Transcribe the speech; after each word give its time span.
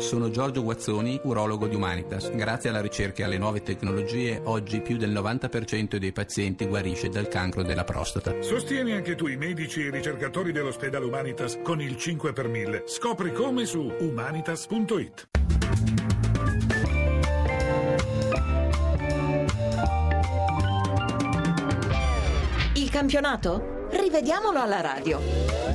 Sono 0.00 0.30
Giorgio 0.30 0.62
Guazzoni, 0.62 1.20
urologo 1.24 1.68
di 1.68 1.76
Humanitas. 1.76 2.30
Grazie 2.30 2.70
alla 2.70 2.80
ricerca 2.80 3.22
e 3.22 3.24
alle 3.26 3.38
nuove 3.38 3.62
tecnologie, 3.62 4.40
oggi 4.44 4.80
più 4.80 4.96
del 4.96 5.12
90% 5.12 5.96
dei 5.96 6.10
pazienti 6.10 6.66
guarisce 6.66 7.10
dal 7.10 7.28
cancro 7.28 7.62
della 7.62 7.84
prostata. 7.84 8.40
Sostieni 8.40 8.92
anche 8.92 9.14
tu 9.14 9.26
i 9.26 9.36
medici 9.36 9.82
e 9.82 9.86
i 9.86 9.90
ricercatori 9.90 10.52
dell'ospedale 10.52 11.04
Humanitas 11.04 11.58
con 11.62 11.80
il 11.80 11.96
5 11.96 12.32
per 12.32 12.48
1000. 12.48 12.84
Scopri 12.86 13.32
come 13.32 13.66
su 13.66 13.92
humanitas.it. 14.00 15.28
Il 22.74 22.90
campionato? 22.90 23.86
Rivediamolo 23.90 24.60
alla 24.60 24.80
radio. 24.80 25.69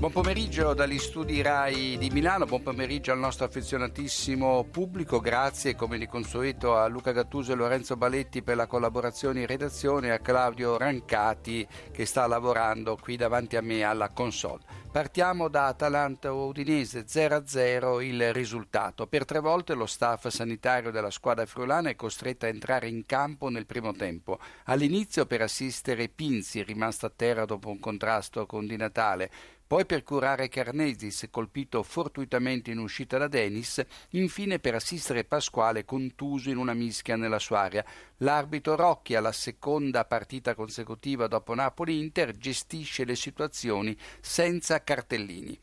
Buon 0.00 0.12
pomeriggio 0.12 0.72
dagli 0.72 0.98
studi 0.98 1.42
RAI 1.42 1.98
di 1.98 2.08
Milano, 2.08 2.46
buon 2.46 2.62
pomeriggio 2.62 3.12
al 3.12 3.18
nostro 3.18 3.44
affezionatissimo 3.44 4.64
pubblico, 4.70 5.20
grazie 5.20 5.74
come 5.74 5.98
di 5.98 6.06
consueto 6.06 6.74
a 6.74 6.86
Luca 6.86 7.12
Gattuso 7.12 7.52
e 7.52 7.54
Lorenzo 7.54 7.98
Baletti 7.98 8.40
per 8.40 8.56
la 8.56 8.66
collaborazione 8.66 9.40
in 9.40 9.46
redazione 9.46 10.06
e 10.06 10.12
a 10.12 10.18
Claudio 10.18 10.78
Rancati 10.78 11.68
che 11.92 12.06
sta 12.06 12.26
lavorando 12.26 12.96
qui 12.96 13.16
davanti 13.16 13.56
a 13.56 13.60
me 13.60 13.82
alla 13.82 14.08
console. 14.08 14.62
Partiamo 14.90 15.48
da 15.48 15.66
Atalanta 15.66 16.32
Udinese 16.32 17.04
0-0 17.04 18.00
il 18.02 18.32
risultato. 18.32 19.06
Per 19.06 19.26
tre 19.26 19.38
volte 19.38 19.74
lo 19.74 19.86
staff 19.86 20.28
sanitario 20.28 20.90
della 20.90 21.10
squadra 21.10 21.44
friulana 21.44 21.90
è 21.90 21.94
costretto 21.94 22.46
a 22.46 22.48
entrare 22.48 22.88
in 22.88 23.04
campo 23.04 23.50
nel 23.50 23.66
primo 23.66 23.92
tempo. 23.92 24.40
All'inizio 24.64 25.26
per 25.26 25.42
assistere 25.42 26.08
Pinzi, 26.08 26.64
rimasto 26.64 27.04
a 27.04 27.12
terra 27.14 27.44
dopo 27.44 27.68
un 27.68 27.78
contrasto 27.78 28.46
con 28.46 28.66
Di 28.66 28.76
Natale, 28.76 29.30
poi 29.70 29.86
per 29.86 30.02
curare 30.02 30.48
Carnesis, 30.48 31.28
colpito 31.30 31.84
fortuitamente 31.84 32.72
in 32.72 32.78
uscita 32.78 33.18
da 33.18 33.28
Denis, 33.28 33.80
infine 34.10 34.58
per 34.58 34.74
assistere 34.74 35.22
Pasquale 35.22 35.84
contuso 35.84 36.50
in 36.50 36.56
una 36.56 36.74
mischia 36.74 37.14
nella 37.14 37.38
sua 37.38 37.60
area. 37.60 37.84
L'arbitro 38.16 38.74
Rocchi, 38.74 39.14
alla 39.14 39.30
seconda 39.30 40.04
partita 40.04 40.56
consecutiva 40.56 41.28
dopo 41.28 41.54
Napoli-Inter, 41.54 42.36
gestisce 42.36 43.04
le 43.04 43.14
situazioni 43.14 43.96
senza 44.20 44.82
cartellini. 44.82 45.56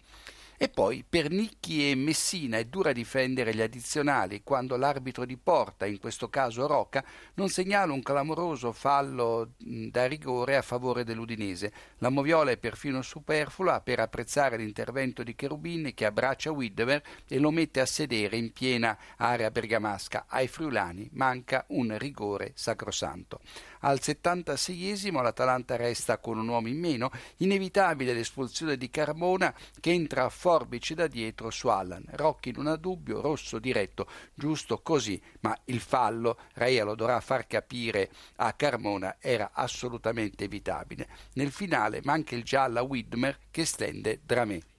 E 0.60 0.70
poi 0.70 1.06
per 1.08 1.30
Nicchi 1.30 1.92
e 1.92 1.94
Messina 1.94 2.58
è 2.58 2.66
dura 2.66 2.92
difendere 2.92 3.54
gli 3.54 3.62
addizionali 3.62 4.42
quando 4.42 4.76
l'arbitro 4.76 5.24
di 5.24 5.38
porta, 5.38 5.86
in 5.86 6.00
questo 6.00 6.30
caso 6.30 6.66
Roca, 6.66 7.06
non 7.36 7.50
segnala 7.50 7.94
un 7.94 8.02
clamoroso 8.02 8.72
fallo 8.72 9.52
da 9.60 10.08
rigore 10.08 10.56
a 10.56 10.64
favore 10.64 11.04
dell'Udinese. 11.04 11.72
La 12.00 12.10
moviola 12.10 12.50
è 12.50 12.58
perfino 12.58 13.04
superflua 13.04 13.82
per 13.82 14.00
apprezzare 14.00 14.58
l'intervento 14.58 15.22
di 15.22 15.36
Cherubini 15.36 15.94
che 15.94 16.06
abbraccia 16.06 16.50
Widmer 16.50 17.04
e 17.28 17.38
lo 17.38 17.52
mette 17.52 17.80
a 17.80 17.86
sedere 17.86 18.36
in 18.36 18.52
piena 18.52 18.98
area 19.18 19.52
bergamasca. 19.52 20.26
Ai 20.28 20.48
friulani 20.48 21.08
manca 21.14 21.66
un 21.68 21.96
rigore 22.00 22.54
sacrosanto. 22.56 23.42
Al 23.82 24.00
76esimo 24.02 25.22
l'Atalanta 25.22 25.76
resta 25.76 26.18
con 26.18 26.40
un 26.40 26.48
uomo 26.48 26.68
in 26.68 26.80
meno, 26.80 27.12
inevitabile 27.38 28.12
l'espulsione 28.12 28.76
di 28.76 28.90
Carmona 28.90 29.54
che 29.80 29.92
entra 29.92 30.26
a 30.26 30.30
forbici 30.48 30.94
da 30.94 31.08
dietro 31.08 31.50
su 31.50 31.68
Allan. 31.68 32.06
Rocchi 32.12 32.54
non 32.54 32.68
ha 32.68 32.78
dubbio, 32.78 33.20
rosso 33.20 33.60
diretto, 33.60 34.08
giusto 34.34 34.80
così, 34.82 35.22
ma 35.42 35.54
il 35.66 35.82
fallo, 35.82 36.38
Rea 36.54 36.86
lo 36.86 36.96
dovrà 36.96 37.20
far 37.20 37.48
capire 37.48 38.10
a 38.38 38.54
Carmona, 38.54 39.18
era 39.20 39.50
assolutamente 39.52 40.46
evitabile. 40.46 41.10
Nel 41.34 41.52
finale 41.52 42.00
manca 42.06 42.34
il 42.34 42.46
giallo 42.46 42.80
a 42.80 42.84
Widmer 42.84 43.38
che 43.52 43.66
stende 43.66 44.22
Dramé. 44.24 44.77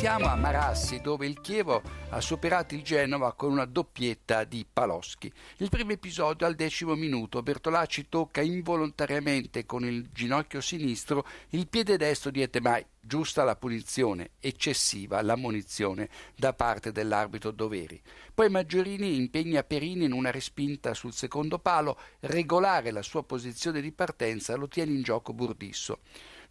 Passiamo 0.00 0.28
a 0.28 0.34
Marassi 0.34 1.02
dove 1.02 1.26
il 1.26 1.42
Chievo 1.42 1.82
ha 2.08 2.22
superato 2.22 2.74
il 2.74 2.82
Genova 2.82 3.34
con 3.34 3.52
una 3.52 3.66
doppietta 3.66 4.44
di 4.44 4.64
Paloschi. 4.64 5.30
Il 5.58 5.68
primo 5.68 5.92
episodio 5.92 6.46
al 6.46 6.54
decimo 6.54 6.94
minuto 6.94 7.42
Bertolacci 7.42 8.08
tocca 8.08 8.40
involontariamente 8.40 9.66
con 9.66 9.84
il 9.84 10.08
ginocchio 10.10 10.62
sinistro 10.62 11.26
il 11.50 11.68
piede 11.68 11.98
destro 11.98 12.30
di 12.30 12.40
Etemai. 12.40 12.82
Giusta 12.98 13.44
la 13.44 13.56
punizione, 13.56 14.30
eccessiva 14.40 15.20
la 15.20 15.36
munizione 15.36 16.08
da 16.34 16.54
parte 16.54 16.92
dell'arbitro 16.92 17.50
Doveri. 17.50 18.00
Poi 18.32 18.48
Maggiorini 18.48 19.16
impegna 19.16 19.62
Perini 19.64 20.06
in 20.06 20.12
una 20.12 20.30
respinta 20.30 20.94
sul 20.94 21.12
secondo 21.12 21.58
palo, 21.58 21.98
regolare 22.20 22.90
la 22.90 23.02
sua 23.02 23.22
posizione 23.22 23.82
di 23.82 23.92
partenza 23.92 24.56
lo 24.56 24.66
tiene 24.66 24.92
in 24.92 25.02
gioco 25.02 25.34
Burdisso. 25.34 25.98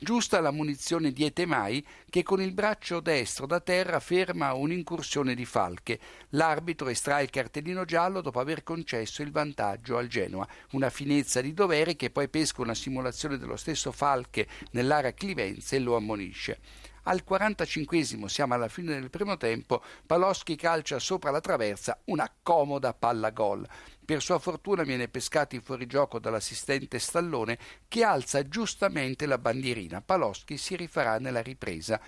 Giusta 0.02 0.40
la 0.40 0.52
munizione 0.52 1.12
di 1.12 1.26
Etemai 1.26 1.86
che 2.10 2.24
con 2.24 2.42
il 2.42 2.54
braccio 2.54 3.02
destro 3.02 3.46
da 3.46 3.60
terra 3.60 4.00
ferma 4.00 4.54
un'incursione 4.54 5.36
di 5.36 5.44
Falche. 5.44 6.00
L'arbitro 6.30 6.88
estrae 6.88 7.24
il 7.24 7.30
cartellino 7.30 7.84
giallo 7.84 8.22
dopo 8.22 8.40
aver 8.40 8.64
concesso 8.64 9.22
il 9.24 9.32
vantaggio 9.32 9.98
al 9.98 10.08
Genoa. 10.08 10.48
Una 10.72 10.90
finezza 10.90 11.42
di 11.42 11.54
dovere 11.54 11.98
che 11.98 12.12
poi 12.12 12.30
pesca 12.30 12.62
una 12.62 12.76
simulazione 12.76 13.38
dello 13.38 13.58
stesso 13.58 13.92
Falche 13.92 14.48
nell'area 14.72 15.14
clivenza 15.14 15.76
e 15.76 15.80
lo 15.80 15.98
ammonisce. 15.98 16.60
Al 17.04 17.26
45 17.26 18.30
siamo 18.30 18.54
alla 18.54 18.70
fine 18.70 18.94
del 18.94 19.10
primo 19.10 19.36
tempo, 19.36 19.84
Paloschi 20.06 20.56
calcia 20.56 20.98
sopra 21.00 21.30
la 21.30 21.42
traversa 21.42 22.00
una 22.06 22.32
comoda 22.42 22.94
palla 22.94 23.32
gol. 23.32 23.68
Per 24.10 24.24
sua 24.24 24.40
fortuna 24.40 24.82
viene 24.82 25.08
pescato 25.08 25.54
in 25.54 25.62
fuorigioco 25.62 26.18
dall'assistente 26.18 26.98
Stallone 26.98 27.60
che 27.88 28.04
alza 28.04 28.48
giustamente 28.48 29.28
la 29.28 29.38
bandierina. 29.38 30.02
Paloschi 30.02 30.58
si 30.58 30.76
rifarà 30.76 31.20
nella 31.20 31.44
ripresa 31.44 32.02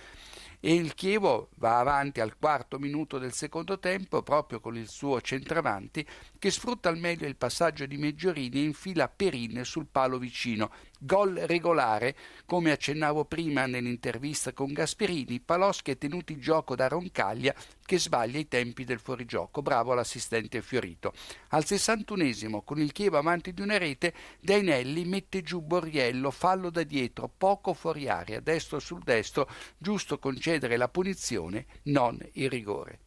e 0.59 0.73
il 0.73 0.95
Chievo 0.95 1.49
va 1.57 1.77
avanti 1.77 2.19
al 2.19 2.37
quarto 2.39 2.79
minuto 2.79 3.19
del 3.19 3.33
secondo 3.33 3.77
tempo 3.77 4.23
proprio 4.23 4.59
con 4.59 4.75
il 4.77 4.87
suo 4.87 5.21
centravanti 5.21 6.03
che 6.39 6.49
sfrutta 6.49 6.89
al 6.89 6.97
meglio 6.97 7.27
il 7.27 7.35
passaggio 7.35 7.85
di 7.85 7.97
Meggiorini 7.97 8.61
e 8.61 8.63
infila 8.63 9.07
Perin 9.07 9.63
sul 9.63 9.85
palo 9.85 10.17
vicino. 10.17 10.71
Gol 11.03 11.33
regolare, 11.33 12.15
come 12.45 12.69
accennavo 12.69 13.25
prima 13.25 13.65
nell'intervista 13.65 14.53
con 14.53 14.71
Gasperini, 14.71 15.39
Paloschi 15.39 15.89
è 15.89 15.97
tenuto 15.97 16.31
in 16.31 16.39
gioco 16.39 16.75
da 16.75 16.87
Roncaglia 16.87 17.55
che 17.83 17.97
sbaglia 17.97 18.37
i 18.37 18.47
tempi 18.47 18.83
del 18.83 18.99
fuorigioco. 18.99 19.63
Bravo 19.63 19.95
l'assistente 19.95 20.61
Fiorito. 20.61 21.11
Al 21.49 21.63
61esimo, 21.65 22.63
con 22.63 22.79
il 22.79 22.91
Chievo 22.91 23.17
avanti 23.17 23.51
di 23.51 23.61
una 23.61 23.79
rete, 23.79 24.13
Dainelli 24.39 25.03
mette 25.05 25.41
giù 25.41 25.61
Borriello, 25.61 26.29
fallo 26.29 26.69
da 26.69 26.83
dietro, 26.83 27.31
poco 27.35 27.73
fuori 27.73 28.07
aria, 28.07 28.39
destro 28.39 28.77
sul 28.77 29.01
destro, 29.01 29.49
giusto 29.79 30.19
concedere 30.19 30.77
la 30.77 30.87
punizione, 30.87 31.65
non 31.85 32.15
il 32.33 32.47
rigore. 32.47 32.99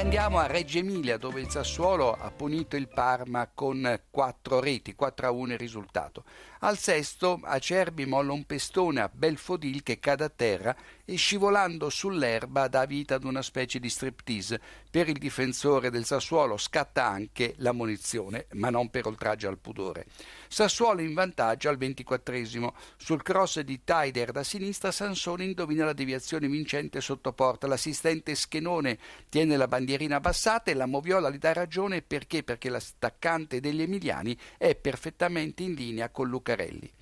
Andiamo 0.00 0.38
a 0.38 0.46
Reggio 0.46 0.78
Emilia 0.78 1.18
dove 1.18 1.42
il 1.42 1.50
Sassuolo 1.50 2.14
ha 2.14 2.30
punito 2.30 2.74
il 2.74 2.88
Parma 2.88 3.50
con 3.54 4.00
quattro 4.10 4.58
reti, 4.58 4.94
4 4.94 5.26
a 5.26 5.30
1 5.30 5.52
il 5.52 5.58
risultato. 5.58 6.24
Al 6.60 6.78
sesto 6.78 7.38
Acerbi 7.42 8.06
molla 8.06 8.32
un 8.32 8.44
pestone 8.44 9.02
a 9.02 9.10
Belfodil 9.12 9.82
che 9.82 10.00
cade 10.00 10.24
a 10.24 10.32
terra 10.34 10.74
e 11.10 11.16
scivolando 11.16 11.90
sull'erba 11.90 12.68
dà 12.68 12.84
vita 12.84 13.16
ad 13.16 13.24
una 13.24 13.42
specie 13.42 13.80
di 13.80 13.88
striptease. 13.88 14.60
Per 14.88 15.08
il 15.08 15.18
difensore 15.18 15.90
del 15.90 16.04
Sassuolo 16.04 16.56
scatta 16.56 17.04
anche 17.04 17.54
la 17.56 17.72
munizione, 17.72 18.46
ma 18.52 18.70
non 18.70 18.90
per 18.90 19.08
oltraggio 19.08 19.48
al 19.48 19.58
pudore. 19.58 20.06
Sassuolo 20.46 21.00
in 21.00 21.12
vantaggio 21.12 21.68
al 21.68 21.78
ventiquattresimo. 21.78 22.76
Sul 22.96 23.24
cross 23.24 23.58
di 23.58 23.82
Taider 23.82 24.30
da 24.30 24.44
sinistra 24.44 24.92
Sansone 24.92 25.42
indovina 25.42 25.84
la 25.84 25.94
deviazione 25.94 26.46
vincente 26.46 27.00
sotto 27.00 27.32
porta. 27.32 27.66
L'assistente 27.66 28.36
Schenone 28.36 28.96
tiene 29.28 29.56
la 29.56 29.66
bandierina 29.66 30.14
abbassata 30.14 30.70
e 30.70 30.74
la 30.74 30.86
Moviola 30.86 31.28
gli 31.28 31.38
dà 31.38 31.52
ragione 31.52 32.02
perché? 32.02 32.44
Perché 32.44 32.68
l'attaccante 32.68 33.58
degli 33.58 33.82
emiliani 33.82 34.38
è 34.56 34.76
perfettamente 34.76 35.64
in 35.64 35.74
linea 35.74 36.08
con 36.10 36.28
Lucarelli. 36.28 36.92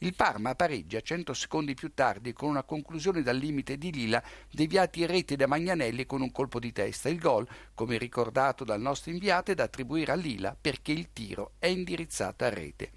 Il 0.00 0.14
Parma 0.14 0.54
pareggia 0.54 1.00
100 1.00 1.32
secondi 1.32 1.72
più 1.72 1.94
tardi 1.94 2.34
con 2.34 2.50
una 2.50 2.64
conclusione 2.64 3.22
dal 3.22 3.38
limite 3.38 3.78
di 3.78 3.90
Lila 3.90 4.22
deviati 4.50 5.00
in 5.00 5.06
rete 5.06 5.36
da 5.36 5.46
Magnanelli 5.46 6.04
con 6.04 6.20
un 6.20 6.30
colpo 6.30 6.58
di 6.58 6.70
testa. 6.70 7.08
Il 7.08 7.18
gol, 7.18 7.48
come 7.72 7.96
ricordato 7.96 8.62
dal 8.62 8.80
nostro 8.80 9.10
inviato, 9.10 9.52
è 9.52 9.54
da 9.54 9.64
attribuire 9.64 10.12
a 10.12 10.16
Lila 10.16 10.54
perché 10.60 10.92
il 10.92 11.12
tiro 11.14 11.52
è 11.58 11.68
indirizzato 11.68 12.44
a 12.44 12.50
rete. 12.50 12.90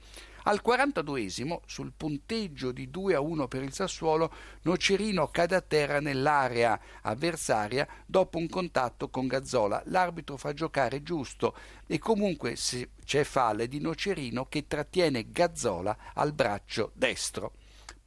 Al 0.44 0.62
42esimo, 0.66 1.60
sul 1.66 1.92
punteggio 1.96 2.72
di 2.72 2.90
2 2.90 3.16
a 3.16 3.20
1 3.20 3.48
per 3.48 3.64
il 3.64 3.74
Sassuolo, 3.74 4.32
Nocerino 4.62 5.28
cade 5.28 5.56
a 5.56 5.62
terra 5.62 6.00
nell'area 6.00 6.80
avversaria 7.02 7.88
dopo 8.06 8.38
un 8.38 8.48
contatto 8.48 9.10
con 9.10 9.28
Gazzola. 9.28 9.82
L'arbitro 9.86 10.38
fa 10.38 10.54
giocare 10.54 11.04
giusto 11.04 11.56
e 11.86 12.00
comunque 12.00 12.56
c'è 12.56 13.24
falle 13.24 13.68
di 13.68 13.80
Nocerino 13.80 14.46
che 14.46 14.66
trattiene 14.68 15.30
Gazzola 15.30 15.96
al 16.14 16.34
braccio 16.34 16.92
destro. 16.94 17.59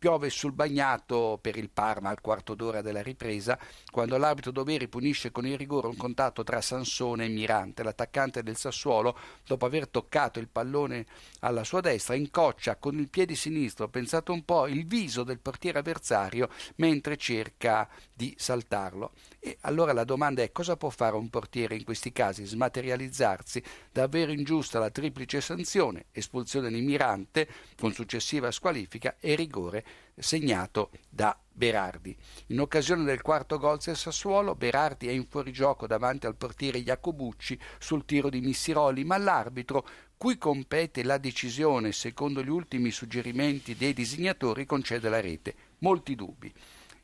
Piove 0.02 0.31
sul 0.31 0.50
bagnato 0.50 1.38
per 1.40 1.56
il 1.56 1.70
Parma 1.70 2.08
al 2.08 2.20
quarto 2.20 2.56
d'ora 2.56 2.82
della 2.82 3.02
ripresa, 3.02 3.56
quando 3.88 4.16
l'arbitro 4.16 4.50
Doveri 4.50 4.88
punisce 4.88 5.31
con 5.31 5.46
il 5.46 5.56
rigore 5.56 5.87
un 5.87 5.96
contatto 5.96 6.43
tra 6.43 6.60
Sansone 6.60 7.26
e 7.26 7.28
Mirante. 7.28 7.84
L'attaccante 7.84 8.43
del 8.43 8.56
Sassuolo, 8.56 9.16
dopo 9.46 9.64
aver 9.64 9.87
toccato 9.87 10.40
il 10.40 10.49
pallone 10.49 11.06
alla 11.43 11.62
sua 11.62 11.81
destra, 11.81 12.16
incoccia 12.16 12.75
con 12.78 12.99
il 12.99 13.08
piede 13.10 13.37
sinistro, 13.37 13.88
pensato 13.88 14.32
un 14.32 14.44
po', 14.44 14.66
il 14.66 14.88
viso 14.88 15.22
del 15.22 15.38
portiere 15.38 15.78
avversario 15.78 16.49
mentre 16.78 17.16
cerca 17.16 17.88
di 18.12 18.34
saltarlo. 18.37 19.12
E 19.44 19.59
allora 19.62 19.93
la 19.93 20.05
domanda 20.05 20.41
è 20.41 20.53
cosa 20.53 20.77
può 20.77 20.89
fare 20.89 21.17
un 21.17 21.29
portiere 21.29 21.75
in 21.75 21.83
questi 21.83 22.12
casi? 22.12 22.44
Smaterializzarsi? 22.44 23.61
Davvero 23.91 24.31
ingiusta 24.31 24.79
la 24.79 24.89
triplice 24.89 25.41
sanzione, 25.41 26.05
espulsione 26.12 26.71
di 26.71 26.81
Mirante 26.81 27.49
con 27.77 27.93
successiva 27.93 28.53
squalifica 28.53 29.17
e 29.19 29.35
rigore 29.35 29.85
segnato 30.17 30.91
da 31.09 31.37
Berardi. 31.50 32.17
In 32.49 32.61
occasione 32.61 33.03
del 33.03 33.21
quarto 33.21 33.59
gol 33.59 33.81
del 33.85 33.97
Sassuolo, 33.97 34.55
Berardi 34.55 35.09
è 35.09 35.11
in 35.11 35.27
fuorigioco 35.27 35.88
davanti 35.88 36.27
al 36.27 36.37
portiere 36.37 36.81
Jacobucci 36.81 37.59
sul 37.81 38.05
tiro 38.05 38.31
di 38.31 38.41
Missiroli, 38.41 39.03
ma 39.03 39.17
l'arbitro, 39.17 39.85
cui 40.17 40.38
compete 40.38 41.03
la 41.03 41.19
decisione 41.19 41.91
secondo 41.91 42.45
gli 42.45 42.49
ultimi 42.49 42.93
suggerimenti 42.93 43.75
dei 43.75 43.93
disegnatori, 43.93 44.67
concede 44.67 45.09
la 45.09 45.21
rete. 45.21 45.55
Molti 45.79 46.15
dubbi 46.15 46.55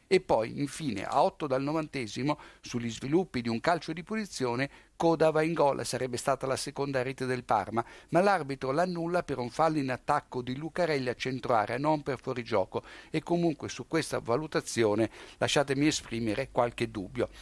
e 0.09 0.21
poi 0.21 0.59
infine 0.59 1.05
a 1.05 1.23
8 1.23 1.47
dal 1.47 1.63
novantesimo 1.63 2.39
sugli 2.61 2.91
sviluppi 2.91 3.43
di 3.43 3.49
un 3.49 3.61
calcio 3.61 3.93
di 3.93 4.03
punizione 4.03 4.69
Coda 4.99 5.31
va 5.31 5.43
in 5.43 5.53
gol, 5.53 5.87
sarebbe 5.87 6.17
stata 6.17 6.45
la 6.49 6.57
seconda 6.57 7.05
rete 7.05 7.25
del 7.25 7.45
Parma, 7.45 7.85
ma 8.09 8.21
l'arbitro 8.21 8.73
l'annulla 8.73 9.23
per 9.23 9.39
un 9.39 9.49
fallo 9.49 9.79
in 9.79 9.93
attacco 9.93 10.43
di 10.43 10.57
Lucarelli 10.57 11.09
a 11.09 11.15
centro 11.15 11.55
area, 11.55 11.79
non 11.79 12.03
per 12.03 12.19
fuorigioco 12.21 12.83
e 13.09 13.23
comunque 13.23 13.69
su 13.69 13.87
questa 13.87 14.19
valutazione 14.19 15.09
lasciatemi 15.37 15.87
esprimere 15.87 16.49
qualche 16.51 16.91
dubbio. 16.91 17.29